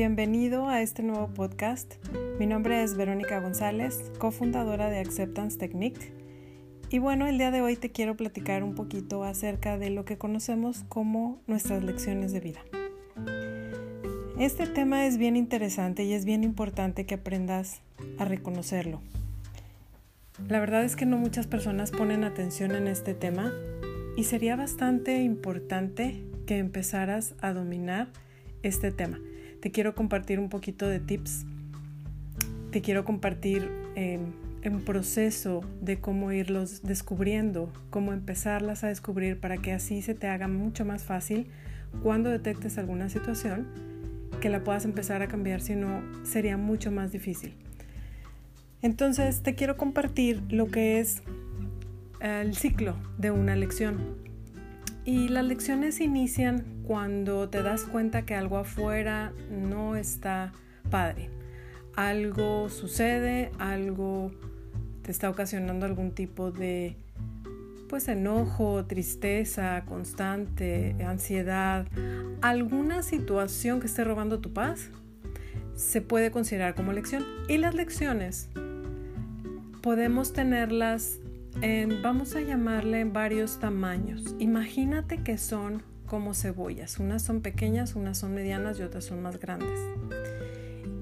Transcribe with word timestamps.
Bienvenido 0.00 0.66
a 0.66 0.80
este 0.80 1.02
nuevo 1.02 1.28
podcast. 1.28 1.96
Mi 2.38 2.46
nombre 2.46 2.82
es 2.82 2.96
Verónica 2.96 3.38
González, 3.38 4.10
cofundadora 4.16 4.88
de 4.88 4.98
Acceptance 4.98 5.58
Technique. 5.58 6.14
Y 6.88 6.98
bueno, 6.98 7.26
el 7.26 7.36
día 7.36 7.50
de 7.50 7.60
hoy 7.60 7.76
te 7.76 7.92
quiero 7.92 8.16
platicar 8.16 8.62
un 8.62 8.74
poquito 8.74 9.24
acerca 9.24 9.76
de 9.76 9.90
lo 9.90 10.06
que 10.06 10.16
conocemos 10.16 10.86
como 10.88 11.42
nuestras 11.46 11.84
lecciones 11.84 12.32
de 12.32 12.40
vida. 12.40 12.60
Este 14.38 14.66
tema 14.66 15.04
es 15.04 15.18
bien 15.18 15.36
interesante 15.36 16.02
y 16.04 16.14
es 16.14 16.24
bien 16.24 16.44
importante 16.44 17.04
que 17.04 17.16
aprendas 17.16 17.82
a 18.18 18.24
reconocerlo. 18.24 19.02
La 20.48 20.60
verdad 20.60 20.82
es 20.82 20.96
que 20.96 21.04
no 21.04 21.18
muchas 21.18 21.46
personas 21.46 21.90
ponen 21.90 22.24
atención 22.24 22.74
en 22.74 22.88
este 22.88 23.12
tema 23.12 23.52
y 24.16 24.24
sería 24.24 24.56
bastante 24.56 25.20
importante 25.20 26.24
que 26.46 26.56
empezaras 26.56 27.34
a 27.42 27.52
dominar 27.52 28.08
este 28.62 28.92
tema. 28.92 29.20
Te 29.60 29.70
quiero 29.70 29.94
compartir 29.94 30.38
un 30.40 30.48
poquito 30.48 30.88
de 30.88 31.00
tips, 31.00 31.44
te 32.70 32.80
quiero 32.80 33.04
compartir 33.04 33.70
eh, 33.94 34.18
un 34.64 34.80
proceso 34.82 35.62
de 35.80 36.00
cómo 36.00 36.32
irlos 36.32 36.82
descubriendo, 36.82 37.72
cómo 37.90 38.12
empezarlas 38.12 38.84
a 38.84 38.88
descubrir 38.88 39.38
para 39.38 39.58
que 39.58 39.72
así 39.72 40.02
se 40.02 40.14
te 40.14 40.28
haga 40.28 40.48
mucho 40.48 40.84
más 40.84 41.04
fácil 41.04 41.48
cuando 42.02 42.30
detectes 42.30 42.78
alguna 42.78 43.08
situación 43.08 43.66
que 44.40 44.48
la 44.48 44.64
puedas 44.64 44.84
empezar 44.84 45.22
a 45.22 45.28
cambiar, 45.28 45.60
si 45.60 45.74
no 45.74 46.02
sería 46.24 46.56
mucho 46.56 46.90
más 46.90 47.12
difícil. 47.12 47.54
Entonces 48.82 49.42
te 49.42 49.54
quiero 49.54 49.76
compartir 49.76 50.42
lo 50.48 50.66
que 50.66 51.00
es 51.00 51.22
el 52.20 52.54
ciclo 52.54 52.96
de 53.18 53.30
una 53.30 53.56
lección. 53.56 54.29
Y 55.10 55.26
las 55.26 55.44
lecciones 55.44 56.00
inician 56.00 56.64
cuando 56.86 57.48
te 57.48 57.64
das 57.64 57.82
cuenta 57.82 58.22
que 58.22 58.36
algo 58.36 58.58
afuera 58.58 59.32
no 59.50 59.96
está 59.96 60.52
padre. 60.88 61.30
Algo 61.96 62.68
sucede, 62.68 63.50
algo 63.58 64.30
te 65.02 65.10
está 65.10 65.28
ocasionando 65.28 65.84
algún 65.84 66.12
tipo 66.12 66.52
de 66.52 66.94
pues 67.88 68.06
enojo, 68.06 68.84
tristeza 68.84 69.82
constante, 69.84 70.94
ansiedad, 71.04 71.88
alguna 72.40 73.02
situación 73.02 73.80
que 73.80 73.88
esté 73.88 74.04
robando 74.04 74.38
tu 74.38 74.52
paz, 74.52 74.90
se 75.74 76.02
puede 76.02 76.30
considerar 76.30 76.76
como 76.76 76.92
lección. 76.92 77.24
Y 77.48 77.58
las 77.58 77.74
lecciones 77.74 78.48
podemos 79.82 80.32
tenerlas 80.32 81.18
vamos 82.02 82.36
a 82.36 82.40
llamarle 82.40 83.04
varios 83.04 83.58
tamaños. 83.58 84.34
Imagínate 84.38 85.22
que 85.22 85.38
son 85.38 85.82
como 86.06 86.34
cebollas. 86.34 86.98
Unas 86.98 87.22
son 87.22 87.40
pequeñas, 87.40 87.94
unas 87.94 88.18
son 88.18 88.34
medianas 88.34 88.78
y 88.80 88.82
otras 88.82 89.04
son 89.04 89.22
más 89.22 89.38
grandes. 89.38 89.78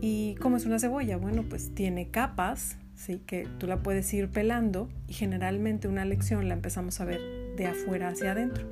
¿Y 0.00 0.36
cómo 0.36 0.56
es 0.56 0.66
una 0.66 0.78
cebolla? 0.78 1.16
Bueno, 1.16 1.44
pues 1.48 1.74
tiene 1.74 2.10
capas, 2.10 2.76
¿sí? 2.94 3.22
que 3.26 3.48
tú 3.58 3.66
la 3.66 3.82
puedes 3.82 4.12
ir 4.12 4.28
pelando 4.28 4.88
y 5.06 5.14
generalmente 5.14 5.88
una 5.88 6.04
lección 6.04 6.46
la 6.48 6.54
empezamos 6.54 7.00
a 7.00 7.04
ver 7.04 7.20
de 7.56 7.66
afuera 7.66 8.08
hacia 8.08 8.32
adentro. 8.32 8.66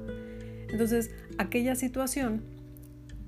Entonces, 0.69 1.11
aquella 1.39 1.75
situación 1.75 2.43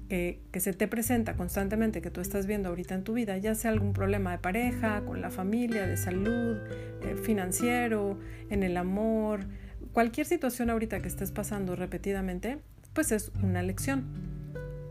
que, 0.09 0.41
se 0.61 0.73
te 0.73 0.89
presenta 0.89 1.35
constantemente, 1.37 2.01
que 2.01 2.11
tú 2.11 2.21
estás 2.21 2.47
viendo 2.47 2.71
ahorita 2.71 2.95
en 2.95 3.05
tu 3.05 3.13
vida, 3.13 3.37
ya 3.37 3.55
sea 3.55 3.71
algún 3.71 3.93
problema 3.93 4.33
de 4.33 4.39
pareja, 4.39 5.03
con 5.05 5.21
la 5.21 5.31
familia, 5.31 5.87
de 5.87 5.97
salud, 5.97 6.57
eh, 7.03 7.17
financiero, 7.23 8.19
en 8.51 8.63
el 8.63 8.77
amor, 8.77 9.47
cualquier 9.93 10.27
situación 10.27 10.71
ahorita 10.71 11.01
que 11.01 11.09
estés 11.09 11.31
pasando 11.31 11.77
repetidamente, 11.77 12.59
pues 12.93 13.13
es 13.13 13.31
una 13.43 13.63
lección 13.63 14.07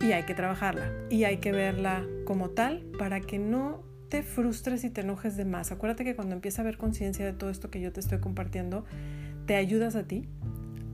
y 0.01 0.11
hay 0.11 0.23
que 0.23 0.35
trabajarla 0.35 0.91
y 1.09 1.23
hay 1.23 1.38
que 1.38 1.51
verla 1.51 2.06
como 2.25 2.51
tal 2.51 2.85
para 3.00 3.19
que 3.19 3.39
no 3.39 3.83
te 4.09 4.23
frustres 4.23 4.83
y 4.83 4.89
te 4.89 5.01
enojes 5.01 5.35
de 5.35 5.45
más. 5.45 5.72
Acuérdate 5.72 6.03
que 6.03 6.16
cuando 6.16 6.35
empieza 6.35 6.61
a 6.61 6.63
haber 6.63 6.77
conciencia 6.77 7.25
de 7.25 7.33
todo 7.33 7.50
esto 7.50 7.69
que 7.69 7.81
yo 7.81 7.91
te 7.91 8.00
estoy 8.00 8.19
compartiendo, 8.19 8.85
te 9.45 9.56
ayudas 9.56 9.95
a 9.95 10.03
ti 10.03 10.27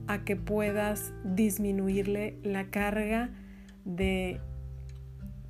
a 0.06 0.24
que 0.24 0.36
puedas 0.36 1.12
disminuirle 1.24 2.38
la 2.42 2.70
carga 2.70 3.30
de 3.84 4.40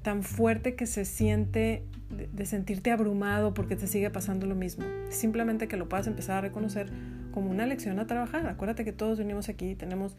tan 0.03 0.23
fuerte 0.23 0.75
que 0.75 0.87
se 0.87 1.05
siente 1.05 1.85
de, 2.11 2.47
sentirte 2.47 2.91
abrumado 2.91 3.55
porque 3.55 3.77
te 3.77 3.87
sigue 3.87 4.11
pasando 4.11 4.47
lo 4.47 4.55
mismo. 4.55 4.85
Simplemente 5.11 5.69
que 5.69 5.77
lo 5.77 5.89
puedas 5.89 6.07
empezar 6.07 6.39
a 6.39 6.41
reconocer 6.43 6.91
como 7.33 7.51
una 7.51 7.67
lección 7.67 7.99
a 7.99 8.07
trabajar. 8.07 8.47
Acuérdate 8.47 8.85
que 8.85 8.93
todos 8.93 9.19
venimos 9.19 9.49
aquí 9.49 9.71
y 9.71 9.75
tenemos 9.75 10.17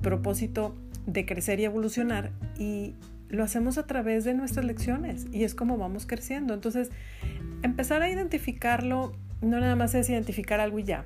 propósito 0.00 0.76
de 1.06 1.26
crecer 1.26 1.60
y 1.60 1.64
evolucionar 1.64 2.32
y 2.58 2.94
lo 3.28 3.42
hacemos 3.42 3.78
a 3.78 3.86
través 3.86 4.24
de 4.24 4.34
nuestras 4.34 4.64
lecciones 4.64 5.26
y 5.32 5.44
es 5.44 5.54
como 5.54 5.78
vamos 5.78 6.06
creciendo. 6.06 6.54
Entonces, 6.54 6.90
empezar 7.62 8.02
a 8.02 8.10
identificarlo 8.10 9.12
no 9.40 9.60
nada 9.60 9.76
más 9.76 9.94
es 9.94 10.08
identificar 10.08 10.60
algo 10.60 10.78
y 10.78 10.84
ya. 10.84 11.04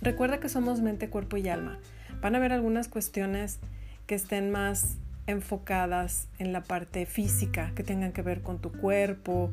Recuerda 0.00 0.40
que 0.40 0.48
somos 0.48 0.80
mente, 0.80 1.08
cuerpo 1.10 1.36
y 1.36 1.48
alma. 1.48 1.78
Van 2.20 2.34
a 2.34 2.38
haber 2.38 2.52
algunas 2.52 2.88
cuestiones 2.88 3.58
que 4.06 4.14
estén 4.14 4.50
más 4.50 4.96
enfocadas 5.28 6.28
en 6.38 6.52
la 6.52 6.64
parte 6.64 7.06
física, 7.06 7.72
que 7.76 7.84
tengan 7.84 8.12
que 8.12 8.22
ver 8.22 8.40
con 8.42 8.60
tu 8.60 8.72
cuerpo, 8.72 9.52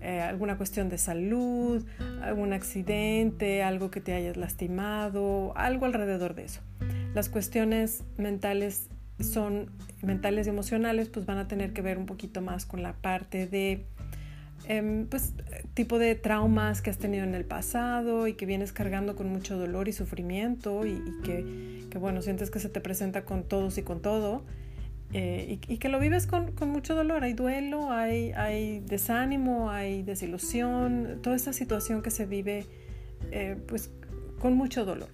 eh, 0.00 0.20
alguna 0.20 0.58
cuestión 0.58 0.90
de 0.90 0.98
salud, 0.98 1.82
algún 2.22 2.52
accidente, 2.52 3.62
algo 3.62 3.90
que 3.90 4.02
te 4.02 4.12
hayas 4.12 4.36
lastimado, 4.36 5.56
algo 5.56 5.86
alrededor 5.86 6.34
de 6.34 6.44
eso. 6.44 6.60
Las 7.14 7.30
cuestiones 7.30 8.04
mentales 8.18 8.90
son 9.18 9.70
mentales 10.02 10.46
y 10.46 10.50
emocionales, 10.50 11.08
pues 11.08 11.24
van 11.24 11.38
a 11.38 11.48
tener 11.48 11.72
que 11.72 11.80
ver 11.80 11.96
un 11.96 12.04
poquito 12.04 12.42
más 12.42 12.66
con 12.66 12.82
la 12.82 12.92
parte 12.92 13.46
de 13.46 13.86
em, 14.68 15.06
pues 15.06 15.32
tipo 15.72 15.98
de 15.98 16.14
traumas 16.16 16.82
que 16.82 16.90
has 16.90 16.98
tenido 16.98 17.24
en 17.24 17.34
el 17.34 17.46
pasado 17.46 18.26
y 18.26 18.34
que 18.34 18.44
vienes 18.44 18.72
cargando 18.72 19.16
con 19.16 19.30
mucho 19.30 19.56
dolor 19.56 19.88
y 19.88 19.92
sufrimiento 19.92 20.84
y, 20.84 21.00
que, 21.22 21.86
que, 21.90 21.96
bueno, 21.96 22.20
sientes 22.20 22.50
que 22.50 22.58
se 22.58 22.68
te 22.68 22.82
presenta 22.82 23.24
con 23.24 23.44
todos 23.44 23.78
y 23.78 23.82
con 23.82 24.02
todo 24.02 24.44
eh, 25.12 25.58
y, 25.68 25.78
que 25.78 25.88
lo 25.88 26.00
vives 26.00 26.26
con, 26.26 26.52
mucho 26.66 26.94
dolor. 26.94 27.24
Hay 27.24 27.34
duelo, 27.34 27.90
hay, 27.90 28.80
desánimo, 28.80 29.70
hay 29.70 30.02
desilusión, 30.02 31.20
toda 31.22 31.36
esta 31.36 31.52
situación 31.52 32.02
que 32.02 32.10
se 32.10 32.26
vive 32.26 32.66
eh, 33.30 33.56
pues 33.66 33.90
con 34.40 34.54
mucho 34.54 34.84
dolor. 34.84 35.10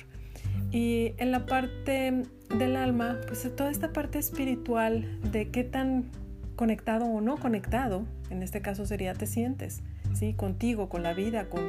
Y 0.73 1.13
en 1.19 1.33
la 1.33 1.47
parte 1.47 2.23
del 2.57 2.77
alma, 2.77 3.19
pues 3.27 3.49
toda 3.57 3.71
esta 3.71 3.93
parte 3.93 4.19
espiritual 4.19 5.21
de 5.33 5.51
qué 5.51 5.65
tan 5.65 6.11
conectado 6.57 7.07
o 7.07 7.21
no 7.21 7.37
conectado, 7.39 8.07
en 8.31 8.43
este 8.43 8.61
caso 8.61 8.87
sería 8.87 9.15
te 9.15 9.27
sientes, 9.27 9.83
¿sí? 10.15 10.35
Contigo, 10.35 10.89
con 10.89 11.03
la 11.03 11.13
vida, 11.13 11.49
con, 11.49 11.63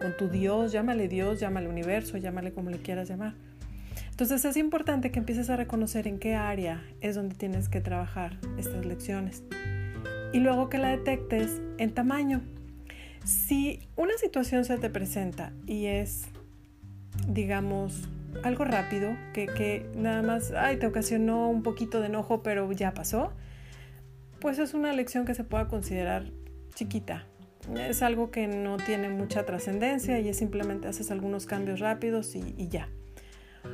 con 0.00 0.16
tu 0.16 0.28
Dios, 0.28 0.72
llámale 0.72 1.08
Dios, 1.08 1.40
llámale 1.40 1.68
universo, 1.68 2.18
llámale 2.18 2.52
como 2.52 2.70
le 2.70 2.78
quieras 2.78 3.08
llamar. 3.08 3.34
Entonces 4.18 4.44
es 4.44 4.56
importante 4.56 5.12
que 5.12 5.20
empieces 5.20 5.48
a 5.48 5.54
reconocer 5.54 6.08
en 6.08 6.18
qué 6.18 6.34
área 6.34 6.82
es 7.00 7.14
donde 7.14 7.36
tienes 7.36 7.68
que 7.68 7.80
trabajar 7.80 8.40
estas 8.58 8.84
lecciones. 8.84 9.44
Y 10.32 10.40
luego 10.40 10.68
que 10.68 10.76
la 10.76 10.88
detectes 10.88 11.62
en 11.78 11.94
tamaño. 11.94 12.42
Si 13.24 13.78
una 13.94 14.18
situación 14.18 14.64
se 14.64 14.76
te 14.76 14.90
presenta 14.90 15.52
y 15.66 15.86
es, 15.86 16.24
digamos, 17.28 18.08
algo 18.42 18.64
rápido, 18.64 19.16
que, 19.34 19.46
que 19.46 19.88
nada 19.94 20.22
más, 20.22 20.50
ay, 20.50 20.78
te 20.78 20.88
ocasionó 20.88 21.48
un 21.48 21.62
poquito 21.62 22.00
de 22.00 22.08
enojo, 22.08 22.42
pero 22.42 22.72
ya 22.72 22.94
pasó, 22.94 23.32
pues 24.40 24.58
es 24.58 24.74
una 24.74 24.92
lección 24.92 25.26
que 25.26 25.34
se 25.36 25.44
pueda 25.44 25.68
considerar 25.68 26.24
chiquita. 26.74 27.24
Es 27.76 28.02
algo 28.02 28.32
que 28.32 28.48
no 28.48 28.78
tiene 28.78 29.10
mucha 29.10 29.46
trascendencia 29.46 30.18
y 30.18 30.28
es 30.28 30.36
simplemente 30.36 30.88
haces 30.88 31.12
algunos 31.12 31.46
cambios 31.46 31.78
rápidos 31.78 32.34
y 32.34 32.66
ya. 32.66 32.88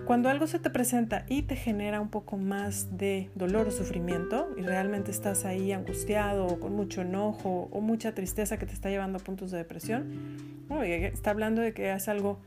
Cuando 0.06 0.28
algo 0.28 0.46
se 0.46 0.58
te 0.58 0.69
presenta 0.69 1.25
y 1.28 1.42
te 1.42 1.56
genera 1.56 2.00
un 2.00 2.10
poco 2.10 2.36
más 2.36 2.98
de 2.98 3.31
dolor 3.34 3.69
o 3.69 3.70
sufrimiento 3.70 4.50
y 4.56 4.62
realmente 4.62 5.10
estás 5.10 5.44
ahí 5.44 5.72
angustiado 5.72 6.46
o 6.46 6.60
con 6.60 6.75
mucho 6.75 7.00
enojo 7.00 7.69
o 7.72 7.81
mucha 7.81 8.14
tristeza 8.14 8.58
que 8.58 8.66
te 8.66 8.75
está 8.75 8.90
llevando 8.90 9.19
a 9.19 9.22
puntos 9.22 9.50
de 9.50 9.58
depresión, 9.58 10.36
está 10.70 11.31
hablando 11.31 11.62
de 11.62 11.72
que 11.72 11.92
es 11.92 12.08
algo, 12.08 12.40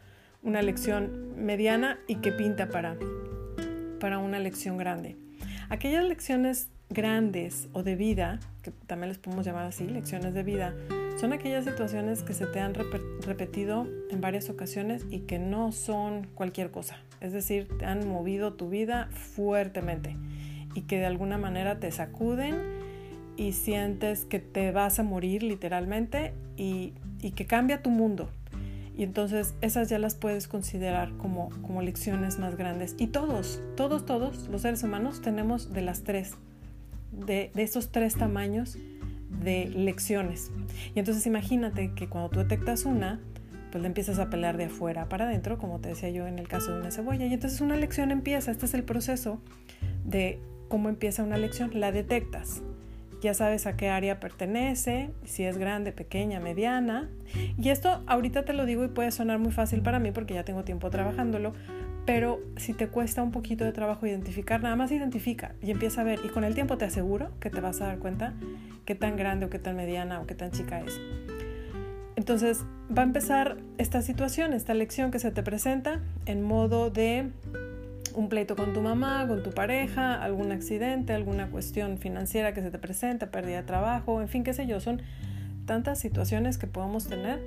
una 0.43 0.61
lección 0.61 1.33
mediana 1.35 1.97
y 2.07 2.15
que 2.15 2.31
pinta 2.31 2.69
para, 2.69 2.95
para 3.99 4.19
una 4.19 4.39
lección 4.39 4.77
grande. 4.77 5.17
Aquellas 5.69 6.03
lecciones 6.03 6.69
grandes 6.89 7.69
o 7.73 7.83
de 7.83 7.95
vida, 7.95 8.39
que 8.61 8.71
también 8.85 9.09
les 9.09 9.17
podemos 9.17 9.45
llamar 9.45 9.65
así, 9.65 9.87
lecciones 9.87 10.33
de 10.33 10.43
vida, 10.43 10.75
son 11.19 11.33
aquellas 11.33 11.65
situaciones 11.65 12.21
que 12.21 12.33
se 12.33 12.45
te 12.45 12.59
han 12.59 12.75
repetido 12.75 13.87
en 14.11 14.21
varias 14.21 14.49
ocasiones 14.49 15.03
y 15.09 15.21
que 15.21 15.39
no 15.39 15.71
son 15.71 16.27
cualquier 16.35 16.69
cosa. 16.69 16.97
Es 17.21 17.33
decir, 17.33 17.67
te 17.79 17.85
han 17.85 18.07
movido 18.07 18.53
tu 18.53 18.69
vida 18.69 19.09
fuertemente 19.11 20.15
y 20.75 20.81
que 20.81 20.97
de 20.99 21.07
alguna 21.07 21.39
manera 21.39 21.79
te 21.79 21.91
sacuden 21.91 22.55
y 23.35 23.53
sientes 23.53 24.25
que 24.25 24.39
te 24.39 24.71
vas 24.71 24.99
a 24.99 25.03
morir 25.03 25.41
literalmente 25.41 26.33
y, 26.55 26.93
que 27.35 27.45
cambia 27.47 27.81
tu 27.81 27.89
mundo. 27.89 28.29
Y 28.95 29.03
entonces 29.03 29.55
esas 29.61 29.89
ya 29.89 29.97
las 29.97 30.13
puedes 30.13 30.47
considerar 30.47 31.11
como, 31.17 31.49
como 31.63 31.81
lecciones 31.81 32.37
más 32.37 32.55
grandes. 32.55 32.95
Y 32.99 33.07
todos, 33.07 33.59
todos, 33.75 34.05
todos 34.05 34.47
los 34.49 34.61
seres 34.61 34.83
humanos 34.83 35.21
tenemos 35.21 35.73
de 35.73 35.81
las 35.81 36.03
tres, 36.03 36.35
de, 37.11 37.51
de 37.55 37.63
esos 37.63 37.91
tres 37.91 38.15
tamaños 38.15 38.77
de 39.29 39.67
lecciones. 39.67 40.51
Y 40.95 40.99
entonces 40.99 41.25
imagínate 41.27 41.93
que 41.93 42.07
cuando 42.07 42.29
tú 42.29 42.39
detectas 42.39 42.85
una, 42.85 43.19
pues 43.71 43.81
le 43.81 43.87
empiezas 43.87 44.19
a 44.19 44.29
pelar 44.29 44.57
de 44.57 44.65
afuera 44.65 45.09
para 45.09 45.25
adentro, 45.25 45.57
como 45.57 45.79
te 45.79 45.89
decía 45.89 46.09
yo 46.09 46.27
en 46.27 46.39
el 46.39 46.47
caso 46.47 46.73
de 46.73 46.81
una 46.81 46.91
cebolla. 46.91 47.25
Y 47.25 47.33
entonces 47.33 47.61
una 47.61 47.75
lección 47.75 48.11
empieza, 48.11 48.51
este 48.51 48.65
es 48.65 48.73
el 48.73 48.83
proceso 48.83 49.41
de 50.05 50.39
cómo 50.67 50.89
empieza 50.89 51.23
una 51.23 51.37
lección, 51.37 51.71
la 51.73 51.91
detectas. 51.91 52.61
Ya 53.21 53.33
sabes 53.33 53.65
a 53.65 53.75
qué 53.75 53.89
área 53.89 54.19
pertenece, 54.19 55.09
si 55.25 55.43
es 55.43 55.57
grande, 55.57 55.91
pequeña, 55.91 56.39
mediana. 56.39 57.09
Y 57.57 57.69
esto 57.69 58.03
ahorita 58.05 58.45
te 58.45 58.53
lo 58.53 58.65
digo 58.65 58.85
y 58.85 58.89
puede 58.89 59.11
sonar 59.11 59.39
muy 59.39 59.51
fácil 59.51 59.81
para 59.81 59.99
mí 59.99 60.11
porque 60.11 60.35
ya 60.35 60.43
tengo 60.43 60.63
tiempo 60.63 60.91
trabajándolo, 60.91 61.53
pero 62.07 62.39
si 62.55 62.73
te 62.73 62.87
cuesta 62.87 63.21
un 63.21 63.31
poquito 63.31 63.65
de 63.65 63.73
trabajo 63.73 64.07
identificar, 64.07 64.63
nada 64.63 64.77
más 64.77 64.93
identifica 64.93 65.53
y 65.61 65.71
empieza 65.71 66.01
a 66.01 66.03
ver. 66.05 66.21
Y 66.23 66.29
con 66.29 66.45
el 66.45 66.55
tiempo 66.55 66.77
te 66.77 66.85
aseguro 66.85 67.31
que 67.41 67.49
te 67.49 67.59
vas 67.59 67.81
a 67.81 67.87
dar 67.87 67.99
cuenta 67.99 68.33
qué 68.85 68.95
tan 68.95 69.17
grande 69.17 69.45
o 69.45 69.49
qué 69.49 69.59
tan 69.59 69.75
mediana 69.75 70.21
o 70.21 70.25
qué 70.25 70.33
tan 70.33 70.51
chica 70.51 70.79
es. 70.79 70.97
Entonces 72.15 72.63
va 72.97 73.01
a 73.01 73.05
empezar 73.05 73.57
esta 73.77 74.01
situación, 74.01 74.53
esta 74.53 74.73
lección 74.73 75.11
que 75.11 75.19
se 75.19 75.31
te 75.31 75.43
presenta 75.43 75.99
en 76.25 76.43
modo 76.43 76.89
de 76.89 77.29
un 78.15 78.29
pleito 78.29 78.55
con 78.55 78.71
tu 78.71 78.81
mamá, 78.81 79.27
con 79.27 79.43
tu 79.43 79.51
pareja, 79.51 80.15
algún 80.15 80.53
accidente, 80.53 81.11
alguna 81.11 81.51
cuestión 81.51 81.97
financiera 81.97 82.53
que 82.53 82.61
se 82.61 82.71
te 82.71 82.79
presenta, 82.79 83.31
pérdida 83.31 83.57
de 83.57 83.63
trabajo, 83.63 84.21
en 84.21 84.29
fin, 84.29 84.45
qué 84.45 84.53
sé 84.53 84.65
yo, 84.65 84.79
son 84.79 85.01
tantas 85.65 85.99
situaciones 85.99 86.57
que 86.57 86.67
podemos 86.67 87.09
tener 87.09 87.41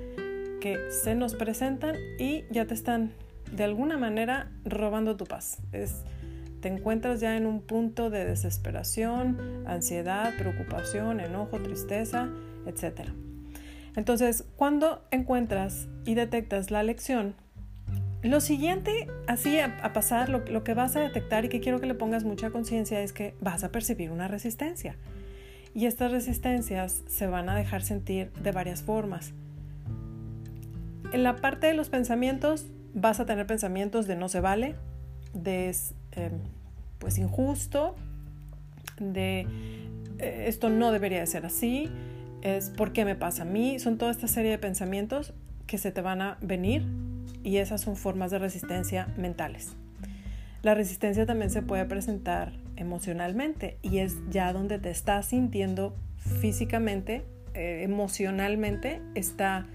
que 0.61 0.77
se 0.91 1.15
nos 1.15 1.33
presentan 1.33 1.95
y 2.19 2.43
ya 2.51 2.67
te 2.67 2.75
están 2.75 3.11
de 3.51 3.63
alguna 3.63 3.97
manera 3.97 4.51
robando 4.65 5.17
tu 5.17 5.25
paz. 5.25 5.59
Es, 5.71 6.03
te 6.61 6.67
encuentras 6.67 7.19
ya 7.19 7.35
en 7.37 7.45
un 7.45 7.61
punto 7.61 8.09
de 8.09 8.25
desesperación, 8.25 9.63
ansiedad, 9.65 10.33
preocupación, 10.37 11.19
enojo, 11.19 11.59
tristeza, 11.59 12.29
etc. 12.65 13.09
Entonces, 13.95 14.45
cuando 14.55 15.03
encuentras 15.11 15.87
y 16.05 16.13
detectas 16.13 16.71
la 16.71 16.83
lección, 16.83 17.35
lo 18.23 18.39
siguiente, 18.39 19.07
así 19.27 19.59
a, 19.59 19.93
pasar, 19.93 20.29
lo, 20.29 20.39
lo, 20.45 20.63
que 20.63 20.75
vas 20.75 20.95
a 20.95 20.99
detectar 20.99 21.43
y 21.45 21.49
que 21.49 21.59
quiero 21.59 21.81
que 21.81 21.87
le 21.87 21.95
pongas 21.95 22.23
mucha 22.23 22.51
conciencia 22.51 23.01
es 23.01 23.13
que 23.13 23.33
vas 23.41 23.63
a 23.63 23.71
percibir 23.71 24.11
una 24.11 24.27
resistencia. 24.27 24.95
Y 25.73 25.87
estas 25.87 26.11
resistencias 26.11 27.01
se 27.07 27.25
van 27.25 27.49
a 27.49 27.55
dejar 27.55 27.81
sentir 27.81 28.31
de 28.33 28.51
varias 28.51 28.83
formas. 28.83 29.33
En 31.11 31.23
la 31.23 31.37
parte 31.37 31.67
de 31.67 31.73
los 31.73 31.89
pensamientos 31.89 32.67
vas 32.93 33.19
a 33.19 33.25
tener 33.25 33.45
pensamientos 33.45 34.07
de 34.07 34.15
no 34.15 34.29
se 34.29 34.39
vale, 34.39 34.75
de 35.33 35.75
em, 36.11 36.39
pues 36.99 37.17
injusto, 37.17 37.95
de 38.99 39.47
eh, 40.19 40.45
esto 40.47 40.69
no 40.69 40.91
debería 40.91 41.19
de 41.19 41.27
ser 41.27 41.45
así, 41.45 41.89
es 42.41 42.69
por 42.69 42.93
qué 42.93 43.05
me 43.05 43.15
pasa 43.15 43.43
a 43.43 43.45
mí, 43.45 43.79
son 43.79 43.97
toda 43.97 44.11
esta 44.11 44.27
serie 44.27 44.51
de 44.51 44.57
pensamientos 44.57 45.33
que 45.67 45.77
se 45.77 45.91
te 45.91 46.01
van 46.01 46.21
a 46.21 46.37
venir 46.41 46.85
y 47.43 47.57
esas 47.57 47.81
son 47.81 47.95
formas 47.95 48.31
de 48.31 48.39
resistencia 48.39 49.07
mentales. 49.17 49.75
La 50.61 50.75
resistencia 50.75 51.25
también 51.25 51.49
se 51.49 51.63
puede 51.63 51.85
presentar 51.85 52.53
emocionalmente 52.75 53.77
y 53.81 53.99
es 53.99 54.17
ya 54.29 54.53
donde 54.53 54.77
te 54.77 54.91
estás 54.91 55.27
sintiendo 55.27 55.95
físicamente, 56.39 57.23
eh, 57.53 57.81
emocionalmente, 57.83 59.01
está, 59.15 59.65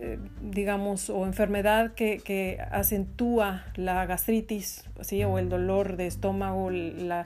eh, 0.00 0.18
digamos, 0.40 1.10
o 1.10 1.26
enfermedad 1.26 1.94
que, 1.94 2.58
acentúa 2.70 3.64
la 3.76 4.06
gastritis, 4.06 4.84
¿sí? 5.00 5.24
o 5.24 5.38
el 5.38 5.48
dolor 5.48 5.96
de 5.96 6.06
estómago, 6.06 6.70
la 6.70 7.24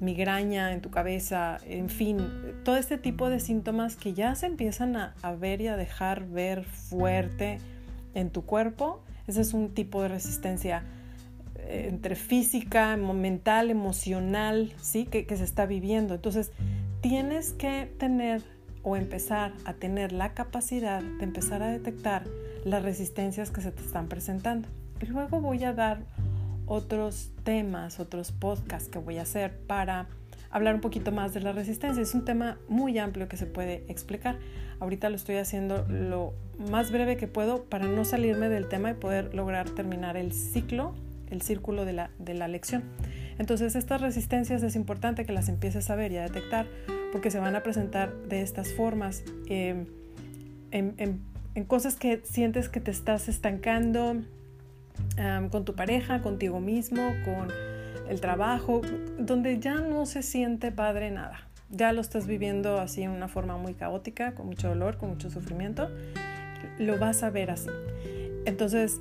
migraña 0.00 0.72
en 0.72 0.80
tu 0.80 0.90
cabeza, 0.90 1.58
en 1.66 1.88
fin, 1.88 2.18
todo 2.64 2.76
este 2.76 2.98
tipo 2.98 3.30
de 3.30 3.40
síntomas 3.40 3.96
que 3.96 4.14
ya 4.14 4.34
se 4.34 4.46
empiezan 4.46 4.96
a, 4.96 5.14
a 5.22 5.32
ver 5.32 5.60
y 5.60 5.68
a 5.68 5.76
dejar 5.76 6.26
ver 6.26 6.64
fuerte 6.64 7.58
en 8.14 8.30
tu 8.30 8.44
cuerpo. 8.44 9.02
Ese 9.26 9.40
es 9.40 9.54
un 9.54 9.74
tipo 9.74 10.02
de 10.02 10.08
resistencia 10.08 10.82
eh, 11.68 11.86
entre 11.88 12.16
física, 12.16 12.96
mental, 12.96 13.70
emocional, 13.70 14.72
¿sí? 14.80 15.06
Que, 15.06 15.26
que 15.26 15.36
se 15.36 15.44
está 15.44 15.66
viviendo. 15.66 16.14
Entonces, 16.14 16.50
tienes 17.00 17.52
que 17.52 17.90
tener 17.98 18.42
o 18.82 18.96
empezar 18.96 19.52
a 19.64 19.74
tener 19.74 20.12
la 20.12 20.34
capacidad 20.34 21.02
de 21.02 21.24
empezar 21.24 21.62
a 21.62 21.68
detectar 21.68 22.24
las 22.64 22.82
resistencias 22.82 23.50
que 23.50 23.60
se 23.60 23.70
te 23.70 23.82
están 23.82 24.08
presentando. 24.08 24.68
Y 25.00 25.06
luego 25.06 25.40
voy 25.40 25.62
a 25.64 25.72
dar 25.72 26.00
otros 26.66 27.30
temas, 27.44 28.00
otros 28.00 28.32
podcasts 28.32 28.88
que 28.88 28.98
voy 28.98 29.18
a 29.18 29.22
hacer 29.22 29.56
para 29.66 30.06
hablar 30.50 30.74
un 30.74 30.80
poquito 30.80 31.12
más 31.12 31.34
de 31.34 31.40
la 31.40 31.52
resistencia. 31.52 32.02
Es 32.02 32.14
un 32.14 32.24
tema 32.24 32.58
muy 32.68 32.98
amplio 32.98 33.28
que 33.28 33.36
se 33.36 33.46
puede 33.46 33.84
explicar. 33.88 34.38
Ahorita 34.80 35.08
lo 35.08 35.16
estoy 35.16 35.36
haciendo 35.36 35.84
lo 35.88 36.34
más 36.70 36.92
breve 36.92 37.16
que 37.16 37.26
puedo 37.26 37.64
para 37.64 37.86
no 37.86 38.04
salirme 38.04 38.48
del 38.48 38.68
tema 38.68 38.90
y 38.90 38.94
poder 38.94 39.34
lograr 39.34 39.70
terminar 39.70 40.16
el 40.16 40.32
ciclo, 40.32 40.94
el 41.30 41.42
círculo 41.42 41.84
de 41.84 41.94
la, 41.94 42.10
de 42.18 42.34
la 42.34 42.48
lección. 42.48 42.84
Entonces 43.38 43.74
estas 43.74 44.00
resistencias 44.00 44.62
es 44.62 44.76
importante 44.76 45.24
que 45.24 45.32
las 45.32 45.48
empieces 45.48 45.88
a 45.90 45.96
ver 45.96 46.12
y 46.12 46.18
a 46.18 46.22
detectar 46.22 46.66
porque 47.12 47.30
se 47.30 47.38
van 47.38 47.54
a 47.54 47.62
presentar 47.62 48.14
de 48.28 48.42
estas 48.42 48.72
formas 48.72 49.22
em, 49.46 49.86
en, 50.70 50.94
en, 51.54 51.64
cosas 51.64 51.96
que 51.96 52.22
sientes 52.24 52.68
que 52.68 52.80
te 52.80 52.90
estás 52.90 53.28
estancando 53.28 54.22
con 55.50 55.64
tu 55.64 55.74
pareja, 55.74 56.22
contigo 56.22 56.58
mismo, 56.60 57.02
con 57.24 57.48
el 58.08 58.20
trabajo, 58.20 58.80
donde 59.18 59.60
ya 59.60 59.74
no 59.74 60.06
se 60.06 60.22
siente 60.22 60.72
padre 60.72 61.10
nada 61.10 61.52
ya 61.72 61.92
lo 61.92 62.00
estás 62.02 62.26
viviendo 62.26 62.78
así 62.78 63.02
en 63.02 63.10
una 63.10 63.28
forma 63.28 63.56
muy 63.56 63.74
caótica, 63.74 64.34
con 64.34 64.46
mucho 64.46 64.68
dolor, 64.68 64.98
con 64.98 65.08
mucho 65.08 65.30
sufrimiento, 65.30 65.90
lo 66.78 66.98
vas 66.98 67.22
a 67.22 67.30
ver 67.30 67.50
así. 67.50 67.70
Entonces, 68.44 69.00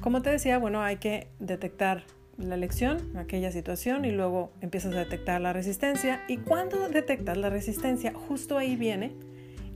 como 0.00 0.22
te 0.22 0.30
decía, 0.30 0.58
bueno, 0.58 0.82
hay 0.82 0.96
que 0.96 1.28
detectar 1.38 2.04
la 2.38 2.56
lección, 2.56 3.16
aquella 3.16 3.52
situación, 3.52 4.04
y 4.04 4.10
luego 4.10 4.52
empiezas 4.60 4.94
a 4.94 4.98
detectar 4.98 5.40
la 5.40 5.52
resistencia. 5.52 6.22
Y 6.28 6.38
cuando 6.38 6.88
detectas 6.88 7.36
la 7.36 7.50
resistencia, 7.50 8.12
justo 8.14 8.58
ahí 8.58 8.76
viene, 8.76 9.12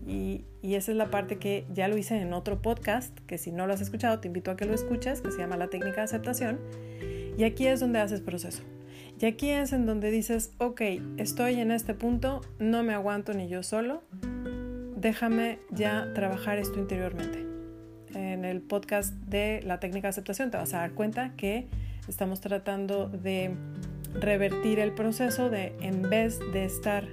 y, 0.06 0.44
y, 0.62 0.76
esa 0.76 0.92
es 0.92 0.96
la 0.96 1.10
parte 1.10 1.36
que 1.36 1.66
ya 1.74 1.86
lo 1.86 1.98
hice 1.98 2.18
en 2.18 2.32
otro 2.32 2.62
podcast, 2.62 3.18
que 3.26 3.36
si 3.36 3.52
no 3.52 3.66
lo 3.66 3.74
has 3.74 3.82
escuchado, 3.82 4.20
te 4.20 4.28
invito 4.28 4.50
a 4.50 4.56
que 4.56 4.64
lo 4.64 4.74
escuches, 4.74 5.20
que 5.20 5.30
se 5.30 5.38
llama 5.38 5.58
La 5.58 5.68
técnica 5.68 5.96
de 5.96 6.02
aceptación. 6.02 6.58
Y 7.36 7.44
aquí 7.44 7.66
es 7.66 7.80
donde 7.80 7.98
haces 7.98 8.22
proceso. 8.22 8.62
Y 9.20 9.26
aquí 9.26 9.50
es 9.50 9.72
en 9.72 9.84
donde 9.84 10.10
dices, 10.10 10.52
ok, 10.58 10.80
estoy 11.16 11.60
en 11.60 11.72
este 11.72 11.92
punto, 11.92 12.40
no 12.58 12.84
me 12.84 12.94
aguanto 12.94 13.34
ni 13.34 13.48
yo 13.48 13.62
solo, 13.62 14.02
déjame 14.96 15.58
ya 15.70 16.12
trabajar 16.14 16.58
esto 16.58 16.78
interiormente. 16.78 17.44
En 18.14 18.44
el 18.44 18.60
podcast 18.60 19.12
de 19.14 19.60
la 19.64 19.80
técnica 19.80 20.06
de 20.06 20.10
aceptación 20.10 20.50
te 20.50 20.56
vas 20.56 20.72
a 20.72 20.78
dar 20.78 20.92
cuenta 20.92 21.34
que 21.36 21.66
estamos 22.08 22.40
tratando 22.40 23.08
de 23.08 23.52
revertir 24.14 24.78
el 24.78 24.92
proceso 24.92 25.50
de 25.50 25.74
en 25.80 26.02
vez 26.02 26.38
de 26.52 26.64
estar 26.64 27.06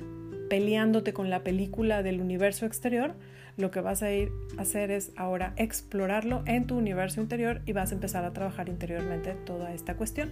peleándote 0.50 1.14
con 1.14 1.30
la 1.30 1.44
película 1.44 2.04
del 2.04 2.22
universo 2.22 2.66
exterior, 2.66 3.14
lo 3.58 3.72
que 3.72 3.82
vas 3.82 4.04
a 4.04 4.12
ir 4.12 4.32
a 4.58 4.62
hacer 4.62 4.92
es 4.92 5.12
ahora 5.16 5.54
explorarlo 5.58 6.44
en 6.46 6.68
tu 6.68 6.78
universo 6.78 7.22
interior 7.22 7.62
y 7.66 7.74
vas 7.74 7.92
a 7.92 7.96
empezar 7.96 8.26
a 8.26 8.34
trabajar 8.34 8.70
interiormente 8.70 9.36
toda 9.46 9.74
esta 9.74 9.96
cuestión. 9.96 10.30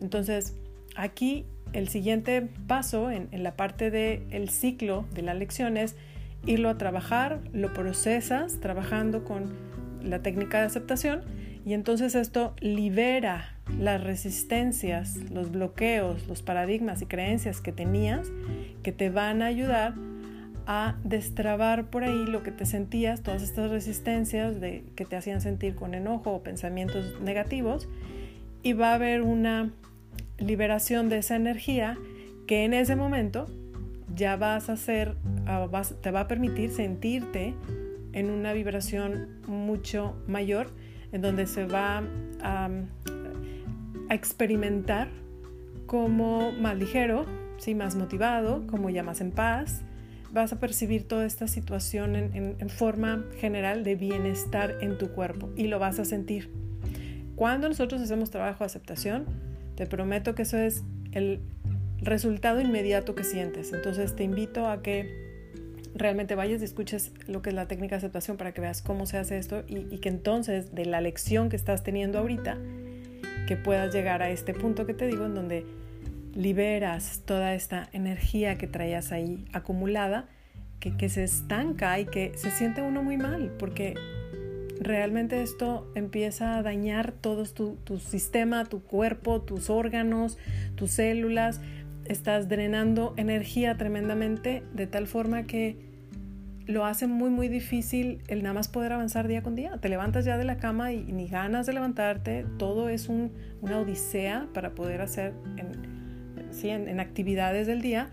Entonces, 0.00 0.54
Aquí 0.96 1.46
el 1.72 1.88
siguiente 1.88 2.48
paso 2.66 3.10
en, 3.10 3.28
la 3.32 3.56
parte 3.56 3.90
del 3.90 4.48
ciclo 4.48 5.04
de 5.14 5.22
la 5.22 5.34
lección 5.34 5.76
es 5.76 5.96
irlo 6.46 6.68
a 6.68 6.78
trabajar, 6.78 7.40
lo 7.52 7.72
procesas 7.72 8.60
trabajando 8.60 9.24
con 9.24 9.52
la 10.02 10.20
técnica 10.20 10.60
de 10.60 10.66
aceptación 10.66 11.22
y 11.64 11.74
entonces 11.74 12.14
esto 12.14 12.54
libera 12.60 13.56
las 13.78 14.02
resistencias, 14.02 15.16
los 15.30 15.50
bloqueos, 15.50 16.26
los 16.26 16.42
paradigmas 16.42 17.02
y 17.02 17.06
creencias 17.06 17.60
que 17.60 17.72
tenías 17.72 18.30
que 18.82 18.92
te 18.92 19.10
van 19.10 19.42
a 19.42 19.46
ayudar 19.46 19.94
a 20.66 20.96
destrabar 21.04 21.90
por 21.90 22.04
ahí 22.04 22.26
lo 22.26 22.42
que 22.42 22.52
te 22.52 22.64
sentías, 22.64 23.22
todas 23.22 23.42
estas 23.42 23.70
resistencias 23.70 24.60
de, 24.60 24.84
que 24.94 25.04
te 25.04 25.16
hacían 25.16 25.40
sentir 25.40 25.74
con 25.74 25.94
enojo 25.94 26.32
o 26.32 26.42
pensamientos 26.42 27.20
negativos. 27.20 27.88
Y 28.62 28.74
va 28.74 28.92
a 28.92 28.94
haber 28.94 29.22
una 29.22 29.70
liberación 30.38 31.08
de 31.08 31.18
esa 31.18 31.36
energía 31.36 31.98
que 32.46 32.64
en 32.64 32.74
ese 32.74 32.94
momento 32.94 33.46
ya 34.14 34.36
vas 34.36 34.68
a 34.68 34.74
hacer, 34.74 35.16
ah, 35.46 35.66
te 36.00 36.10
va 36.10 36.20
a 36.20 36.28
permitir 36.28 36.70
sentirte 36.70 37.54
en 38.12 38.30
una 38.30 38.52
vibración 38.52 39.40
mucho 39.46 40.16
mayor, 40.26 40.70
en 41.12 41.22
donde 41.22 41.46
se 41.46 41.64
va 41.66 42.02
a, 42.42 42.70
experimentar 44.14 45.08
como 45.86 46.52
más 46.52 46.76
ligero, 46.76 47.26
¿sí? 47.58 47.74
más 47.74 47.96
motivado, 47.96 48.66
como 48.66 48.90
ya 48.90 49.02
más 49.02 49.20
en 49.20 49.32
paz. 49.32 49.82
Vas 50.32 50.52
a 50.52 50.60
percibir 50.60 51.08
toda 51.08 51.26
esta 51.26 51.48
situación 51.48 52.14
en 52.14 52.70
forma 52.70 53.24
general 53.38 53.82
de 53.82 53.96
bienestar 53.96 54.76
en 54.80 54.96
tu 54.96 55.08
cuerpo 55.08 55.50
y 55.56 55.66
lo 55.66 55.80
vas 55.80 55.98
a 55.98 56.04
sentir. 56.04 56.50
Cuando 57.34 57.68
nosotros 57.68 58.00
hacemos 58.00 58.30
trabajo 58.30 58.58
de 58.60 58.66
aceptación, 58.66 59.24
te 59.74 59.86
prometo 59.86 60.34
que 60.34 60.42
eso 60.42 60.58
es 60.58 60.84
el 61.12 61.40
resultado 62.02 62.60
inmediato 62.60 63.14
que 63.14 63.24
sientes. 63.24 63.72
Entonces 63.72 64.14
te 64.14 64.24
invito 64.24 64.68
a 64.68 64.82
que 64.82 65.30
realmente 65.94 66.34
vayas 66.34 66.60
y 66.60 66.64
escuches 66.64 67.12
lo 67.26 67.42
que 67.42 67.48
es 67.48 67.54
la 67.54 67.66
técnica 67.66 67.94
de 67.94 67.98
aceptación 67.98 68.36
para 68.36 68.52
que 68.52 68.60
veas 68.60 68.82
cómo 68.82 69.06
se 69.06 69.16
hace 69.16 69.38
esto 69.38 69.64
y, 69.66 69.98
que 69.98 70.08
entonces 70.08 70.74
de 70.74 70.84
la 70.84 71.00
lección 71.00 71.48
que 71.48 71.56
estás 71.56 71.82
teniendo 71.82 72.18
ahorita, 72.18 72.58
que 73.50 73.56
puedas 73.56 73.92
llegar 73.92 74.22
a 74.22 74.30
este 74.30 74.54
punto 74.54 74.86
que 74.86 74.94
te 74.94 75.08
digo 75.08 75.26
en 75.26 75.34
donde 75.34 75.66
liberas 76.36 77.22
toda 77.24 77.52
esta 77.52 77.88
energía 77.92 78.56
que 78.56 78.68
traías 78.68 79.10
ahí 79.10 79.44
acumulada, 79.52 80.28
que, 80.78 81.08
se 81.08 81.24
estanca 81.24 81.98
y 81.98 82.04
que 82.04 82.30
se 82.36 82.52
siente 82.52 82.80
uno 82.80 83.02
muy 83.02 83.16
mal, 83.16 83.50
porque 83.58 83.96
realmente 84.78 85.42
esto 85.42 85.90
empieza 85.96 86.58
a 86.58 86.62
dañar 86.62 87.10
todo 87.10 87.42
tu, 87.46 87.74
tu 87.82 87.98
sistema, 87.98 88.66
tu 88.66 88.84
cuerpo, 88.84 89.42
tus 89.42 89.68
órganos, 89.68 90.38
tus 90.76 90.92
células, 90.92 91.60
estás 92.04 92.48
drenando 92.48 93.14
energía 93.16 93.76
tremendamente 93.76 94.62
de 94.72 94.86
tal 94.86 95.08
forma 95.08 95.48
que 95.48 95.89
lo 96.70 96.84
hace 96.86 97.06
muy 97.06 97.30
muy 97.30 97.48
difícil 97.48 98.22
el 98.28 98.42
nada 98.42 98.54
más 98.54 98.68
poder 98.68 98.92
avanzar 98.92 99.28
día 99.28 99.42
con 99.42 99.54
día. 99.54 99.78
Te 99.78 99.88
levantas 99.88 100.24
ya 100.24 100.38
de 100.38 100.44
la 100.44 100.56
cama 100.56 100.92
y, 100.92 101.12
ni 101.12 101.28
ganas 101.28 101.66
de 101.66 101.72
levantarte, 101.72 102.46
todo 102.58 102.88
es 102.88 103.08
una 103.08 103.78
odisea 103.78 104.48
para 104.54 104.70
poder 104.70 105.00
hacer 105.00 105.34
en, 105.56 106.88
en, 106.88 107.00
actividades 107.00 107.66
del 107.66 107.82
día 107.82 108.08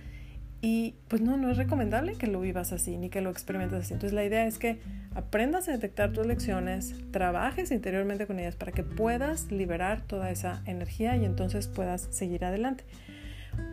y 0.61 0.95
pues 1.07 1.21
no, 1.21 1.37
no 1.37 1.51
es 1.51 1.57
recomendable 1.57 2.13
que 2.13 2.25
lo 2.25 2.41
vivas 2.41 2.73
así 2.73 2.97
ni 2.97 3.09
que 3.09 3.21
lo 3.21 3.29
experimentes 3.29 3.79
así. 3.79 3.93
Entonces 3.93 4.13
la 4.13 4.25
idea 4.25 4.45
es 4.47 4.57
que 4.57 4.79
aprendas 5.13 5.69
a 5.69 5.73
detectar 5.73 6.11
tus 6.11 6.25
lecciones, 6.25 6.95
trabajes 7.11 7.71
interiormente 7.71 8.25
con 8.25 8.39
ellas 8.39 8.55
para 8.55 8.71
que 8.71 8.83
puedas 8.83 9.51
liberar 9.51 10.01
toda 10.01 10.31
esa 10.31 10.61
energía 10.65 11.15
y 11.15 11.25
entonces 11.25 11.67
puedas 11.67 12.07
seguir 12.11 12.43
adelante. 12.43 12.83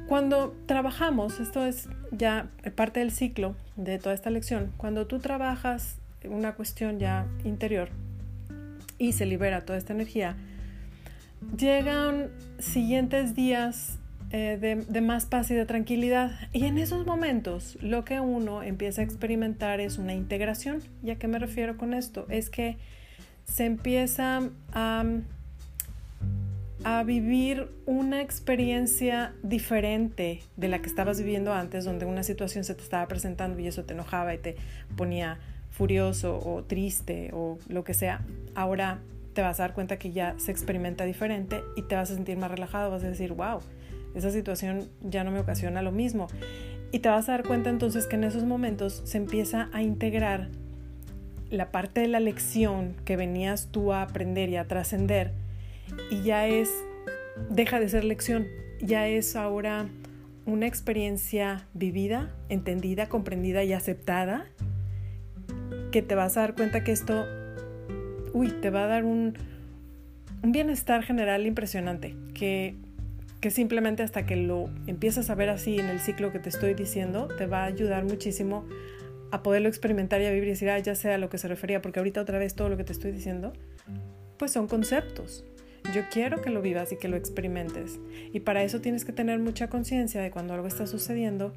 Cuando 0.07 0.55
trabajamos, 0.67 1.41
esto 1.41 1.65
es 1.65 1.89
ya 2.11 2.51
parte 2.75 3.01
del 3.01 3.11
ciclo 3.11 3.57
de 3.77 3.99
toda 3.99 4.15
esta 4.15 4.31
lección, 4.31 4.73
cuando 4.77 5.07
tú 5.07 5.19
trabajas 5.19 5.97
una 6.25 6.55
cuestión 6.55 6.99
ya 6.99 7.27
interior 7.45 7.89
y 8.99 9.13
se 9.13 9.27
libera 9.27 9.65
toda 9.65 9.79
esta 9.79 9.93
energía, 9.93 10.37
llegan 11.57 12.31
siguientes 12.59 13.35
días 13.35 13.99
eh, 14.31 14.59
de, 14.61 14.77
de, 14.77 15.01
más 15.01 15.27
paz 15.27 15.51
y 15.51 15.55
de 15.55 15.65
tranquilidad. 15.65 16.33
Y 16.53 16.67
en 16.67 16.79
esos 16.79 17.07
momentos 17.07 17.79
lo 17.81 18.05
que 18.05 18.21
uno 18.21 18.63
empieza 18.63 19.01
a 19.01 19.05
experimentar 19.05 19.81
es 19.81 19.99
una 19.99 20.15
integración. 20.15 20.81
¿Y 21.03 21.11
a 21.11 21.19
qué 21.19 21.29
me 21.29 21.39
refiero 21.39 21.77
con 21.77 21.95
esto? 21.95 22.27
Es 22.29 22.51
que 22.51 22.77
se 23.45 23.65
empieza 23.65 24.43
a 24.73 25.05
a 26.85 27.03
vivir 27.03 27.71
una 27.87 28.21
experiencia 28.21 29.35
diferente 29.43 30.41
de 30.57 30.69
la 30.69 30.81
que 30.81 30.89
estabas 30.89 31.19
viviendo 31.19 31.53
antes, 31.55 31.85
donde 31.85 32.05
una 32.05 32.23
situación 32.23 32.63
se 32.63 32.75
te 32.75 32.83
estaba 32.83 33.09
presentando 33.09 33.59
y 33.59 33.67
eso 33.67 33.85
te 33.85 33.95
enojaba 33.95 34.35
y 34.35 34.39
te 34.39 34.57
ponía 34.97 35.39
furioso 35.71 36.39
o 36.39 36.63
triste 36.63 37.31
o 37.33 37.59
lo 37.69 37.85
que 37.85 37.95
sea. 37.95 38.21
Ahora 38.55 39.01
te 39.33 39.43
vas 39.43 39.59
a 39.61 39.65
dar 39.65 39.75
cuenta 39.75 39.99
que 39.99 40.13
ya 40.13 40.35
se 40.39 40.53
experimenta 40.53 41.05
diferente 41.05 41.63
y 41.75 41.83
te 41.83 41.97
vas 41.97 42.11
a 42.11 42.15
sentir 42.15 42.37
más 42.37 42.51
relajado, 42.51 42.91
vas 42.91 43.03
a 43.03 43.09
decir, 43.09 43.33
wow, 43.33 43.61
esa 44.15 44.31
situación 44.31 44.89
ya 45.03 45.25
no 45.25 45.31
me 45.31 45.41
ocasiona 45.41 45.81
lo 45.81 45.91
mismo. 45.91 46.29
Y 46.93 47.01
te 47.01 47.09
vas 47.09 47.29
a 47.29 47.33
dar 47.33 47.45
cuenta 47.45 47.71
entonces 47.71 48.07
que 48.07 48.17
en 48.17 48.25
esos 48.25 48.45
momentos 48.45 49.01
se 49.05 49.17
empieza 49.17 49.69
a 49.73 49.83
integrar 49.83 50.49
la 51.51 51.71
parte 51.71 52.03
de 52.03 52.09
la 52.09 52.21
lección 52.21 52.95
que 53.05 53.17
venías 53.17 53.69
tú 53.73 53.93
a 53.93 54.03
aprender 54.03 54.51
y 54.51 54.57
a 54.57 54.69
trascender 54.69 55.33
y 56.11 56.23
ya 56.23 56.47
es, 56.47 56.71
deja 57.51 57.81
de 57.81 57.89
ser 57.89 58.05
lección, 58.05 58.47
ya 58.81 59.09
es 59.09 59.37
ahora 59.37 59.87
una 60.47 60.67
experiencia 60.67 61.67
vivida, 61.73 62.35
entendida, 62.49 63.09
comprendida 63.09 63.65
y 63.65 63.73
aceptada, 63.73 64.47
que 65.91 66.03
te 66.03 66.15
vas 66.15 66.37
a 66.37 66.41
dar 66.41 66.55
cuenta 66.55 66.85
que 66.85 66.93
esto, 66.93 67.25
uy, 68.33 68.49
te 68.49 68.71
va 68.71 68.85
a 68.85 68.87
dar 68.87 69.05
un, 69.05 69.35
un 70.43 70.53
bienestar 70.53 71.03
general 71.03 71.47
impresionante, 71.47 72.15
que, 72.35 72.75
que 73.41 73.51
simplemente 73.51 74.03
hasta 74.03 74.27
que 74.27 74.37
lo 74.37 74.69
empiezas 74.87 75.31
a 75.31 75.35
ver 75.35 75.49
así 75.49 75.79
en 75.79 75.87
el 75.87 76.01
ciclo 76.01 76.33
que 76.33 76.39
te 76.39 76.49
estoy 76.49 76.75
diciendo, 76.75 77.29
te 77.39 77.47
va 77.47 77.63
a 77.63 77.67
ayudar 77.67 78.05
muchísimo 78.05 78.67
a 79.31 79.43
poderlo 79.43 79.69
experimentar 79.69 80.21
y 80.21 80.27
a 80.27 80.31
vivir 80.31 80.49
y 80.49 80.51
decir, 80.51 80.71
ah, 80.71 80.79
ya 80.79 80.95
sé 80.95 81.13
a 81.13 81.19
lo 81.19 81.29
que 81.29 81.39
se 81.39 81.49
refería, 81.49 81.81
porque 81.83 81.99
ahorita 81.99 82.21
otra 82.21 82.39
vez 82.39 82.55
todo 82.55 82.69
lo 82.69 82.77
que 82.77 82.85
te 82.85 82.93
estoy 82.93 83.11
diciendo, 83.11 83.53
pues 84.39 84.53
son 84.53 84.69
conceptos. 84.69 85.45
Yo 85.95 86.03
quiero 86.11 86.43
que 86.43 86.51
lo 86.51 86.61
vivas 86.61 86.91
y 86.91 86.97
que 86.97 87.07
lo 87.07 87.17
experimentes. 87.17 88.01
Y 88.33 88.41
para 88.41 88.65
eso 88.65 88.81
tienes 88.81 89.05
que 89.05 89.13
tener 89.13 89.39
mucha 89.39 89.69
conciencia 89.69 90.21
de 90.21 90.33
cuando 90.33 90.53
algo 90.53 90.67
está 90.67 90.89
sucediendo, 90.89 91.53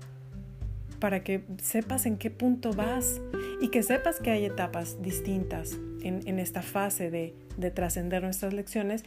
para 1.00 1.24
que 1.24 1.42
sepas 1.60 2.06
en 2.06 2.18
qué 2.18 2.30
punto 2.30 2.72
vas 2.72 3.20
y 3.62 3.70
que 3.70 3.82
sepas 3.82 4.20
que 4.20 4.30
hay 4.30 4.46
etapas 4.46 5.02
distintas 5.02 5.80
en, 6.04 6.38
esta 6.38 6.62
fase 6.62 7.10
de, 7.10 7.34
de 7.58 7.72
trascender 7.72 8.22
nuestras 8.22 8.54
lecciones 8.54 9.04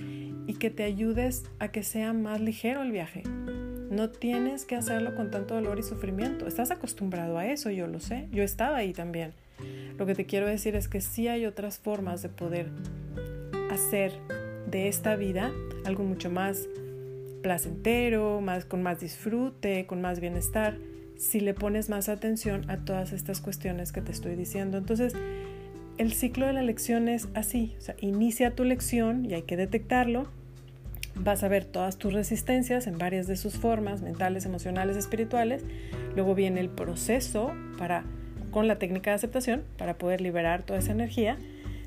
y 0.46 0.54
que 0.54 0.70
te 0.70 0.82
ayudes 0.82 1.44
a 1.60 1.68
que 1.68 1.84
sea 1.84 2.12
más 2.12 2.40
ligero 2.40 2.82
el 2.82 2.90
viaje. 2.90 3.22
No 3.88 4.10
tienes 4.10 4.64
que 4.64 4.75
hacerlo 4.75 5.14
con 5.14 5.30
tanto 5.30 5.54
dolor 5.54 5.78
y 5.78 5.84
sufrimiento. 5.84 6.49
Estás 6.49 6.72
acostumbrado 6.72 7.38
a 7.38 7.46
eso, 7.46 7.70
yo 7.70 7.87
lo 7.87 8.00
sé. 8.00 8.26
Yo 8.32 8.42
estaba 8.42 8.78
ahí 8.78 8.92
también. 8.92 9.32
Lo 9.96 10.06
que 10.06 10.16
te 10.16 10.26
quiero 10.26 10.49
decir 10.49 10.75
es 10.75 10.88
que 10.88 11.00
sí 11.00 11.28
hay 11.28 11.46
otras 11.46 11.78
formas 11.78 12.20
de 12.20 12.30
poder 12.30 12.66
hacer 13.70 14.12
de 14.70 14.88
esta 14.88 15.16
vida, 15.16 15.50
algo 15.84 16.04
mucho 16.04 16.30
más 16.30 16.68
placentero, 17.42 18.40
más, 18.40 18.64
con 18.64 18.82
más 18.82 19.00
disfrute, 19.00 19.86
con 19.86 20.00
más 20.00 20.20
bienestar, 20.20 20.76
si 21.16 21.40
le 21.40 21.54
pones 21.54 21.88
más 21.88 22.08
atención 22.08 22.70
a 22.70 22.78
todas 22.78 23.12
estas 23.12 23.40
cuestiones 23.40 23.92
que 23.92 24.00
te 24.00 24.12
estoy 24.12 24.36
diciendo. 24.36 24.78
Entonces, 24.78 25.14
el 25.98 26.12
ciclo 26.12 26.46
de 26.46 26.52
la 26.52 26.62
lección 26.62 27.08
es 27.08 27.28
así, 27.34 27.74
inicia 28.00 28.54
tu 28.54 28.64
lección 28.64 29.26
y 29.26 29.34
hay 29.34 29.42
que 29.42 29.56
detectarlo, 29.56 30.28
vas 31.14 31.42
a 31.42 31.48
ver 31.48 31.64
todas 31.64 31.98
tus 31.98 32.12
resistencias 32.12 32.86
en 32.86 32.96
varias 32.96 33.26
de 33.26 33.36
sus 33.36 33.58
formas, 33.58 34.00
mentales, 34.00 34.46
emocionales, 34.46 34.96
espirituales, 34.96 35.62
luego 36.14 36.34
viene 36.34 36.60
el 36.60 36.70
proceso 36.70 37.52
para, 37.78 38.04
con 38.50 38.66
la 38.66 38.78
técnica 38.78 39.10
de 39.10 39.16
aceptación 39.16 39.62
para 39.76 39.98
poder 39.98 40.20
liberar 40.20 40.62
toda 40.62 40.78
esa 40.78 40.92
energía 40.92 41.36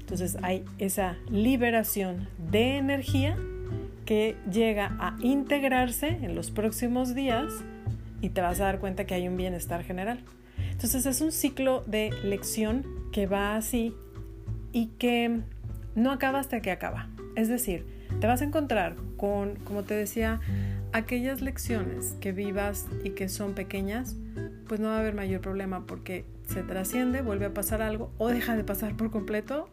entonces 0.04 0.38
hay 0.42 0.66
esa 0.80 1.16
liberación 1.30 2.28
de 2.52 2.76
energía 2.76 3.38
que 4.06 4.36
llega 4.52 4.98
a 5.00 5.16
integrarse 5.22 6.08
en 6.08 6.36
los 6.36 6.52
próximos 6.52 7.16
días 7.16 7.54
y 8.20 8.30
te 8.30 8.42
vas 8.42 8.60
a 8.60 8.66
dar 8.66 8.80
cuenta 8.80 9.06
que 9.06 9.14
hay 9.14 9.30
un 9.30 9.38
bienestar 9.38 9.82
general. 9.86 10.20
Entonces 10.72 11.06
es 11.06 11.22
un 11.22 11.32
ciclo 11.32 11.86
de 11.88 12.12
lección 12.22 12.86
que 13.14 13.28
va 13.28 13.56
así 13.56 13.96
y 14.74 14.88
que 15.00 15.40
no 15.96 16.12
acaba 16.12 16.40
hasta 16.40 16.62
que 16.62 16.72
acaba. 16.72 17.08
Es 17.38 17.48
decir, 17.48 17.86
te 18.20 18.28
vas 18.28 18.42
a 18.42 18.44
encontrar 18.44 18.98
con, 19.16 19.56
como 19.64 19.84
te 19.84 19.94
decía, 19.94 20.42
aquellas 20.92 21.40
lecciones 21.42 22.18
que 22.20 22.34
vivas 22.34 22.88
y 23.06 23.12
que 23.12 23.30
son 23.30 23.54
pequeñas, 23.54 24.18
pues 24.68 24.82
no 24.82 24.90
va 24.90 24.98
a 24.98 25.00
haber 25.00 25.16
mayor 25.16 25.40
problema 25.40 25.86
porque 25.88 26.26
se 26.48 26.64
trasciende, 26.64 27.22
vuelve 27.22 27.46
a 27.46 27.54
pasar 27.54 27.82
algo 27.82 28.12
o 28.18 28.28
deja 28.28 28.56
de 28.56 28.64
pasar 28.64 28.96
por 28.96 29.12
completo 29.12 29.70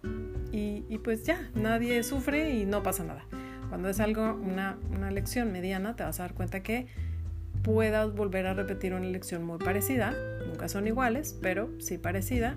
y, 0.52 0.98
pues 1.04 1.24
ya, 1.24 1.50
nadie 1.54 2.02
sufre 2.02 2.54
y 2.54 2.66
no 2.66 2.82
pasa 2.82 3.04
nada. 3.04 3.24
Cuando 3.68 3.88
es 3.88 4.00
algo, 4.00 4.34
una, 4.34 4.78
una 4.90 5.10
lección 5.10 5.52
mediana, 5.52 5.94
te 5.94 6.02
vas 6.02 6.18
a 6.18 6.24
dar 6.24 6.34
cuenta 6.34 6.62
que 6.62 6.88
puedas 7.62 8.12
volver 8.14 8.46
a 8.46 8.54
repetir 8.54 8.94
una 8.94 9.06
lección 9.06 9.44
muy 9.44 9.58
parecida, 9.58 10.14
nunca 10.46 10.68
son 10.68 10.86
iguales, 10.86 11.38
pero 11.40 11.70
sí 11.78 11.98
parecida, 11.98 12.56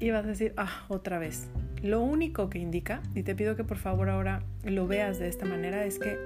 y 0.00 0.10
vas 0.10 0.24
a 0.24 0.28
decir, 0.28 0.54
ah, 0.56 0.84
otra 0.88 1.18
vez. 1.18 1.48
Lo 1.82 2.00
único 2.00 2.48
que 2.48 2.58
indica, 2.58 3.02
y 3.14 3.22
te 3.22 3.34
pido 3.34 3.56
que 3.56 3.64
por 3.64 3.78
favor 3.78 4.08
ahora 4.08 4.42
lo 4.64 4.86
veas 4.86 5.18
de 5.18 5.28
esta 5.28 5.44
manera, 5.44 5.84
es 5.84 5.98
que 5.98 6.16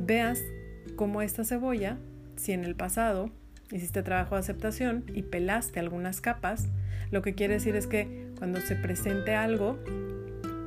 veas 0.00 0.40
cómo 0.96 1.20
esta 1.22 1.44
cebolla, 1.44 1.98
si 2.36 2.52
en 2.52 2.64
el 2.64 2.74
pasado 2.74 3.30
hiciste 3.72 4.02
trabajo 4.02 4.34
de 4.34 4.40
aceptación 4.40 5.04
y 5.12 5.22
pelaste 5.22 5.80
algunas 5.80 6.20
capas, 6.20 6.68
lo 7.10 7.22
que 7.22 7.34
quiere 7.34 7.54
decir 7.54 7.74
es 7.76 7.86
que 7.86 8.28
cuando 8.38 8.60
se 8.60 8.76
presente 8.76 9.34
algo 9.34 9.78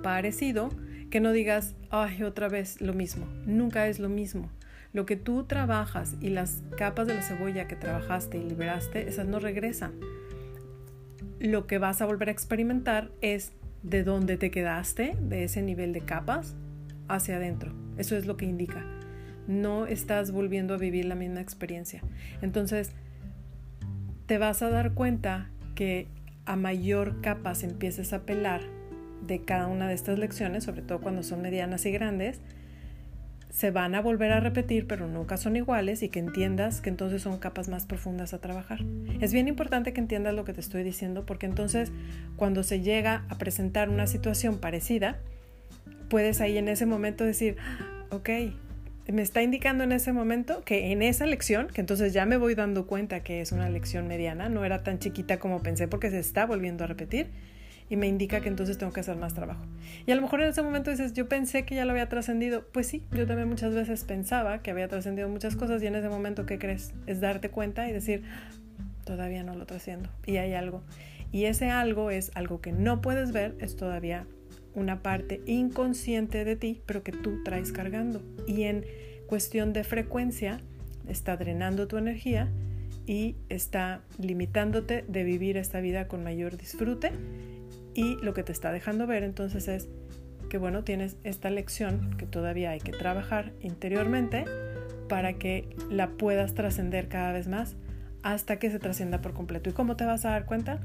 parecido, 0.03 0.69
que 1.09 1.19
no 1.19 1.31
digas, 1.31 1.75
ay, 1.91 2.23
otra 2.23 2.49
vez 2.49 2.81
lo 2.81 2.93
mismo. 2.93 3.27
Nunca 3.45 3.87
es 3.87 3.99
lo 3.99 4.09
mismo. 4.09 4.49
Lo 4.93 5.05
que 5.05 5.15
tú 5.15 5.43
trabajas 5.43 6.15
y 6.21 6.29
las 6.29 6.63
capas 6.77 7.07
de 7.07 7.15
la 7.15 7.21
cebolla 7.21 7.67
que 7.67 7.75
trabajaste 7.75 8.37
y 8.37 8.43
liberaste, 8.43 9.07
esas 9.07 9.27
no 9.27 9.39
regresan. 9.39 9.93
Lo 11.39 11.67
que 11.67 11.77
vas 11.77 12.01
a 12.01 12.05
volver 12.05 12.29
a 12.29 12.31
experimentar 12.31 13.11
es 13.21 13.51
de 13.83 14.03
dónde 14.03 14.37
te 14.37 14.51
quedaste, 14.51 15.15
de 15.19 15.43
ese 15.43 15.61
nivel 15.61 15.93
de 15.93 16.01
capas, 16.01 16.55
hacia 17.07 17.35
adentro. 17.35 17.73
Eso 17.97 18.15
es 18.15 18.25
lo 18.25 18.37
que 18.37 18.45
indica 18.45 18.94
no 19.47 19.85
estás 19.85 20.31
volviendo 20.31 20.73
a 20.73 20.77
vivir 20.77 21.05
la 21.05 21.15
misma 21.15 21.41
experiencia. 21.41 22.01
Entonces, 22.41 22.91
te 24.25 24.37
vas 24.37 24.61
a 24.61 24.69
dar 24.69 24.93
cuenta 24.93 25.49
que 25.75 26.07
a 26.45 26.55
mayor 26.55 27.21
capas 27.21 27.63
empieces 27.63 28.13
a 28.13 28.23
pelar 28.25 28.61
de 29.25 29.43
cada 29.43 29.67
una 29.67 29.87
de 29.87 29.93
estas 29.93 30.19
lecciones, 30.19 30.63
sobre 30.63 30.81
todo 30.81 30.99
cuando 31.01 31.23
son 31.23 31.41
medianas 31.41 31.85
y 31.85 31.91
grandes, 31.91 32.39
se 33.49 33.71
van 33.71 33.95
a 33.95 34.01
volver 34.01 34.33
a 34.33 34.41
repetir, 34.41 34.85
pero 34.85 35.07
nunca 35.07 35.37
son 35.37 35.55
iguales 35.55 36.03
y 36.03 36.09
que 36.09 36.19
entiendas 36.19 36.81
que 36.81 36.89
entonces 36.89 37.21
son 37.21 37.39
capas 37.39 37.69
más 37.69 37.85
profundas 37.85 38.33
a 38.33 38.41
trabajar. 38.41 38.83
Es 39.21 39.31
bien 39.31 39.47
importante 39.47 39.93
que 39.93 40.01
entiendas 40.01 40.33
lo 40.33 40.43
que 40.43 40.51
te 40.51 40.59
estoy 40.59 40.83
diciendo 40.83 41.25
porque 41.25 41.45
entonces 41.45 41.93
cuando 42.35 42.63
se 42.63 42.81
llega 42.81 43.23
a 43.29 43.37
presentar 43.37 43.89
una 43.89 44.07
situación 44.07 44.57
parecida, 44.57 45.19
puedes 46.09 46.41
ahí 46.41 46.57
en 46.57 46.67
ese 46.67 46.85
momento 46.85 47.23
decir, 47.23 47.55
ok, 48.09 48.29
me 49.07 49.21
está 49.21 49.41
indicando 49.41 49.83
en 49.83 49.91
ese 49.91 50.13
momento 50.13 50.63
que 50.63 50.91
en 50.91 51.01
esa 51.01 51.25
lección, 51.25 51.67
que 51.67 51.81
entonces 51.81 52.13
ya 52.13 52.25
me 52.25 52.37
voy 52.37 52.55
dando 52.55 52.87
cuenta 52.87 53.21
que 53.21 53.41
es 53.41 53.51
una 53.51 53.69
lección 53.69 54.07
mediana, 54.07 54.49
no 54.49 54.65
era 54.65 54.83
tan 54.83 54.99
chiquita 54.99 55.39
como 55.39 55.61
pensé 55.61 55.87
porque 55.87 56.09
se 56.09 56.19
está 56.19 56.45
volviendo 56.45 56.83
a 56.83 56.87
repetir, 56.87 57.27
y 57.89 57.97
me 57.97 58.07
indica 58.07 58.41
que 58.41 58.49
entonces 58.49 58.77
tengo 58.77 58.91
que 58.91 59.01
hacer 59.01 59.15
más 59.15 59.33
trabajo. 59.33 59.63
Y 60.05 60.11
a 60.11 60.15
lo 60.15 60.21
mejor 60.21 60.41
en 60.41 60.49
ese 60.49 60.61
momento 60.61 60.89
dices, 60.89 61.13
yo 61.13 61.29
pensé 61.29 61.65
que 61.65 61.75
ya 61.75 61.85
lo 61.85 61.91
había 61.91 62.09
trascendido. 62.09 62.65
Pues 62.71 62.87
sí, 62.87 63.03
yo 63.11 63.27
también 63.27 63.47
muchas 63.47 63.75
veces 63.75 64.03
pensaba 64.03 64.63
que 64.63 64.71
había 64.71 64.87
trascendido 64.87 65.29
muchas 65.29 65.55
cosas 65.55 65.83
y 65.83 65.87
en 65.87 65.95
ese 65.95 66.09
momento, 66.09 66.45
¿qué 66.45 66.57
crees? 66.57 66.93
Es 67.05 67.21
darte 67.21 67.49
cuenta 67.49 67.87
y 67.87 67.93
decir, 67.93 68.23
todavía 69.03 69.43
no 69.43 69.55
lo 69.55 69.65
trasciendo 69.65 70.09
y 70.25 70.37
hay 70.37 70.53
algo. 70.53 70.81
Y 71.31 71.45
ese 71.45 71.69
algo 71.69 72.11
es 72.11 72.31
algo 72.33 72.61
que 72.61 72.71
no 72.71 73.01
puedes 73.01 73.31
ver, 73.31 73.55
es 73.59 73.75
todavía 73.75 74.25
una 74.75 75.01
parte 75.01 75.41
inconsciente 75.45 76.45
de 76.45 76.55
ti, 76.55 76.81
pero 76.85 77.03
que 77.03 77.11
tú 77.11 77.43
traes 77.43 77.71
cargando. 77.71 78.21
Y 78.45 78.63
en 78.63 78.85
cuestión 79.27 79.73
de 79.73 79.83
frecuencia, 79.83 80.59
está 81.07 81.37
drenando 81.37 81.87
tu 81.87 81.97
energía 81.97 82.49
y 83.05 83.35
está 83.49 84.01
limitándote 84.19 85.05
de 85.07 85.23
vivir 85.23 85.57
esta 85.57 85.79
vida 85.79 86.07
con 86.07 86.23
mayor 86.23 86.57
disfrute 86.57 87.11
y 87.93 88.15
lo 88.21 88.33
que 88.33 88.43
te 88.43 88.51
está 88.51 88.71
dejando 88.71 89.05
ver 89.07 89.23
entonces 89.23 89.67
es 89.67 89.87
que 90.49 90.57
bueno, 90.57 90.83
tienes 90.83 91.17
esta 91.23 91.49
lección 91.49 92.15
que 92.17 92.25
todavía 92.25 92.71
hay 92.71 92.79
que 92.79 92.91
trabajar 92.91 93.53
interiormente 93.61 94.45
para 95.09 95.33
que 95.33 95.75
la 95.89 96.09
puedas 96.09 96.53
trascender 96.53 97.07
cada 97.07 97.31
vez 97.31 97.47
más 97.47 97.75
hasta 98.23 98.57
que 98.57 98.71
se 98.71 98.79
trascienda 98.79 99.21
por 99.21 99.33
completo. 99.33 99.69
¿Y 99.69 99.73
cómo 99.73 99.95
te 99.95 100.05
vas 100.05 100.25
a 100.25 100.31
dar 100.31 100.45
cuenta 100.45 100.79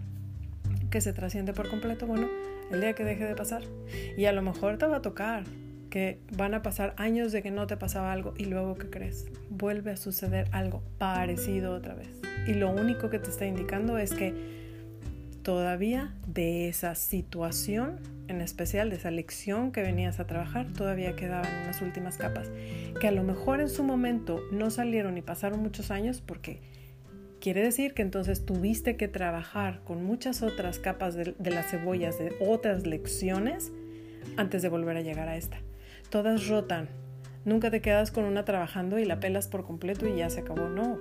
que 0.90 1.00
se 1.00 1.12
trasciende 1.12 1.52
por 1.52 1.68
completo? 1.68 2.06
Bueno, 2.06 2.28
el 2.70 2.80
día 2.80 2.94
que 2.94 3.04
deje 3.04 3.24
de 3.24 3.34
pasar. 3.34 3.62
Y 4.16 4.24
a 4.26 4.32
lo 4.32 4.42
mejor 4.42 4.78
te 4.78 4.86
va 4.86 4.96
a 4.96 5.02
tocar 5.02 5.44
que 5.90 6.20
van 6.36 6.54
a 6.54 6.62
pasar 6.62 6.94
años 6.96 7.32
de 7.32 7.42
que 7.42 7.50
no 7.50 7.66
te 7.66 7.76
pasaba 7.76 8.12
algo 8.12 8.32
y 8.38 8.44
luego 8.44 8.76
que 8.76 8.88
crees, 8.88 9.26
vuelve 9.50 9.90
a 9.90 9.96
suceder 9.96 10.48
algo 10.52 10.82
parecido 10.98 11.74
otra 11.74 11.94
vez. 11.94 12.08
Y 12.46 12.54
lo 12.54 12.70
único 12.70 13.10
que 13.10 13.18
te 13.18 13.28
está 13.28 13.44
indicando 13.44 13.98
es 13.98 14.12
que 14.14 14.32
todavía 15.42 16.14
de 16.26 16.68
esa 16.68 16.94
situación, 16.94 17.98
en 18.28 18.40
especial 18.40 18.88
de 18.90 18.96
esa 18.96 19.10
lección 19.10 19.72
que 19.72 19.82
venías 19.82 20.20
a 20.20 20.26
trabajar, 20.26 20.66
todavía 20.72 21.16
quedaban 21.16 21.50
unas 21.64 21.82
últimas 21.82 22.16
capas, 22.16 22.50
que 23.00 23.08
a 23.08 23.12
lo 23.12 23.24
mejor 23.24 23.60
en 23.60 23.68
su 23.68 23.82
momento 23.82 24.40
no 24.52 24.70
salieron 24.70 25.18
y 25.18 25.22
pasaron 25.22 25.60
muchos 25.60 25.90
años 25.90 26.22
porque 26.24 26.60
quiere 27.40 27.62
decir 27.62 27.94
que 27.94 28.02
entonces 28.02 28.44
tuviste 28.44 28.96
que 28.96 29.08
trabajar 29.08 29.80
con 29.84 30.04
muchas 30.04 30.42
otras 30.42 30.78
capas 30.78 31.14
de, 31.14 31.34
las 31.38 31.70
cebollas, 31.70 32.18
de 32.18 32.32
otras 32.40 32.86
lecciones, 32.86 33.72
antes 34.36 34.62
de 34.62 34.68
volver 34.68 34.96
a 34.96 35.00
llegar 35.00 35.28
a 35.28 35.36
esta. 35.36 35.58
Todas 36.10 36.48
rotan, 36.48 36.88
Nunca 37.42 37.70
te 37.70 37.80
quedas 37.80 38.10
con 38.10 38.24
una 38.24 38.44
trabajando 38.44 38.98
y 38.98 39.06
la 39.06 39.18
pelas 39.18 39.48
por 39.48 39.64
completo 39.64 40.06
y 40.06 40.14
ya 40.14 40.28
se 40.28 40.40
acabó. 40.40 40.68
No, 40.68 40.98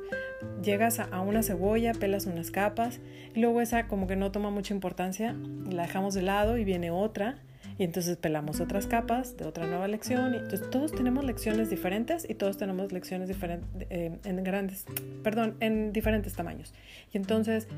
llegas 0.64 1.02
a 1.02 1.20
una 1.20 1.44
cebolla, 1.44 1.94
pelas 1.94 2.28
unas 2.28 2.50
capas 2.50 3.02
y 3.36 3.42
luego 3.42 3.60
esa 3.60 3.88
como 3.88 4.08
que 4.08 4.16
no 4.16 4.32
toma 4.32 4.50
mucha 4.50 4.74
importancia 4.74 5.36
la 5.70 5.82
dejamos 5.82 6.14
de 6.14 6.22
lado 6.22 6.58
y 6.58 6.64
viene 6.64 6.92
otra 6.92 7.40
y 7.80 7.86
entonces 7.86 8.18
pelamos 8.18 8.60
otras 8.60 8.88
capas 8.88 9.38
de 9.38 9.46
otra 9.46 9.66
nueva 9.66 9.88
lección. 9.88 10.34
Y 10.34 10.38
entonces 10.38 10.70
todos 10.70 10.92
tenemos 10.92 11.24
lecciones 11.24 11.70
diferentes 11.70 12.30
y 12.30 12.34
todos 12.36 12.58
tenemos 12.58 12.92
lecciones 12.92 13.30
diferentes 13.30 13.70
eh, 13.90 14.20
en 14.26 14.44
grandes, 14.44 14.86
perdón, 15.24 15.56
en 15.62 15.94
diferentes 15.94 16.34
tamaños. 16.34 16.74
Y 17.14 17.18
entonces 17.18 17.70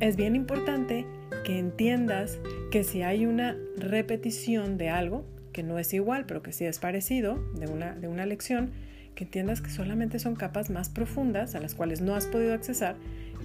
es 0.00 0.16
bien 0.16 0.36
importante 0.36 1.04
que 1.44 1.58
entiendas 1.58 2.38
que 2.70 2.82
si 2.82 3.02
hay 3.02 3.26
una 3.26 3.54
repetición 3.76 4.78
de 4.78 4.88
algo, 4.88 5.26
que 5.52 5.62
no 5.62 5.78
es 5.78 5.92
igual, 5.92 6.24
pero 6.24 6.42
que 6.42 6.52
sí 6.52 6.64
es 6.64 6.78
parecido 6.78 7.38
de 7.54 7.66
una, 7.66 7.94
de 7.94 8.08
una 8.08 8.24
lección, 8.24 8.70
que 9.14 9.24
entiendas 9.24 9.60
que 9.60 9.68
solamente 9.68 10.18
son 10.18 10.34
capas 10.34 10.70
más 10.70 10.88
profundas 10.88 11.54
a 11.54 11.60
las 11.60 11.74
cuales 11.74 12.00
no 12.00 12.14
has 12.14 12.26
podido 12.26 12.54
accesar, 12.54 12.96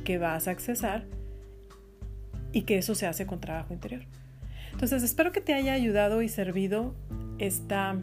que 0.06 0.20
vas 0.20 0.48
a 0.48 0.52
accesar 0.52 1.04
y 2.54 2.62
que 2.62 2.78
eso 2.78 2.96
se 2.96 3.08
hace 3.08 3.26
con 3.26 3.42
trabajo 3.42 3.74
interior. 3.74 4.04
Entonces, 4.78 5.02
espero 5.02 5.32
que 5.32 5.42
te 5.42 5.56
haya 5.56 5.74
ayudado 5.74 6.22
y 6.22 6.30
servido 6.30 6.94
esta 7.40 7.98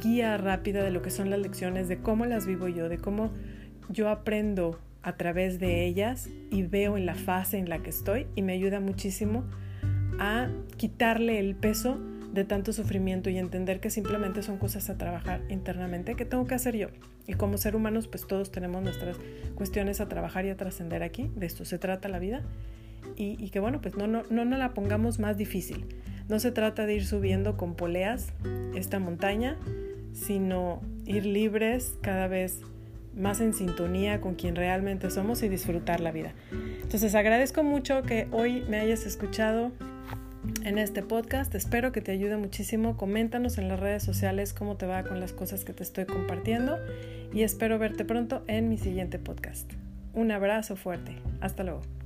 guía 0.00 0.38
rápida 0.38 0.82
de 0.82 0.90
lo 0.90 1.02
que 1.02 1.10
son 1.10 1.28
las 1.28 1.38
lecciones, 1.38 1.86
de 1.86 1.98
cómo 1.98 2.24
las 2.24 2.46
vivo 2.46 2.66
yo, 2.66 2.88
de 2.88 2.96
cómo 2.96 3.30
yo 3.90 4.08
aprendo 4.08 4.80
a 5.02 5.18
través 5.18 5.60
de 5.60 5.84
ellas 5.84 6.30
y 6.50 6.62
veo 6.62 6.96
en 6.96 7.04
la 7.04 7.14
fase 7.14 7.58
en 7.58 7.68
la 7.68 7.82
que 7.82 7.90
estoy 7.90 8.26
y 8.34 8.40
me 8.40 8.54
ayuda 8.54 8.80
muchísimo 8.80 9.44
a 10.18 10.48
quitarle 10.78 11.40
el 11.40 11.54
peso 11.54 11.98
de 12.32 12.46
tanto 12.46 12.72
sufrimiento 12.72 13.28
y 13.28 13.36
entender 13.36 13.78
que 13.78 13.90
simplemente 13.90 14.42
son 14.42 14.56
cosas 14.56 14.88
a 14.88 14.96
trabajar 14.96 15.42
internamente 15.50 16.14
que 16.14 16.24
tengo 16.24 16.46
que 16.46 16.54
hacer 16.54 16.74
yo. 16.74 16.88
Y 17.26 17.34
como 17.34 17.58
ser 17.58 17.76
humanos, 17.76 18.08
pues 18.08 18.26
todos 18.26 18.50
tenemos 18.50 18.82
nuestras 18.82 19.18
cuestiones 19.56 20.00
a 20.00 20.08
trabajar 20.08 20.46
y 20.46 20.48
a 20.48 20.56
trascender 20.56 21.02
aquí. 21.02 21.30
De 21.36 21.44
esto 21.44 21.66
se 21.66 21.78
trata 21.78 22.08
la 22.08 22.18
vida. 22.18 22.40
Y, 23.20 23.50
que 23.50 23.58
bueno, 23.58 23.80
pues 23.80 23.96
no, 23.96 24.06
no, 24.06 24.22
no 24.30 24.44
nos 24.44 24.58
la 24.60 24.74
pongamos 24.74 25.18
más 25.18 25.36
difícil. 25.36 25.84
No 26.28 26.38
se 26.38 26.52
trata 26.52 26.86
de 26.86 26.94
ir 26.94 27.04
subiendo 27.04 27.56
con 27.56 27.74
poleas 27.74 28.32
esta 28.76 29.00
montaña, 29.00 29.56
sino 30.12 30.80
ir 31.04 31.26
libres 31.26 31.94
cada 32.00 32.28
vez 32.28 32.60
más 33.16 33.40
en 33.40 33.54
sintonía 33.54 34.20
con 34.20 34.36
quien 34.36 34.54
realmente 34.54 35.10
somos 35.10 35.42
y 35.42 35.48
disfrutar 35.48 36.00
la 36.00 36.12
vida. 36.12 36.32
Entonces 36.82 37.14
agradezco 37.14 37.64
mucho 37.64 38.02
que 38.02 38.28
hoy 38.30 38.62
me 38.68 38.78
hayas 38.78 39.04
escuchado 39.04 39.72
en 40.64 40.78
este 40.78 41.02
podcast. 41.02 41.54
Espero 41.54 41.92
que 41.92 42.00
te 42.00 42.12
ayude 42.12 42.36
muchísimo. 42.36 42.96
Coméntanos 42.96 43.58
en 43.58 43.68
las 43.68 43.80
redes 43.80 44.02
sociales 44.04 44.52
cómo 44.52 44.76
te 44.76 44.86
va 44.86 45.02
con 45.02 45.18
las 45.18 45.32
cosas 45.32 45.64
que 45.64 45.72
te 45.72 45.82
estoy 45.82 46.04
compartiendo 46.04 46.78
y 47.32 47.42
espero 47.42 47.78
verte 47.78 48.04
pronto 48.04 48.44
en 48.46 48.68
mi 48.68 48.78
siguiente 48.78 49.18
podcast. 49.18 49.72
Un 50.14 50.30
abrazo 50.30 50.76
fuerte. 50.76 51.16
Hasta 51.40 51.64
luego. 51.64 51.97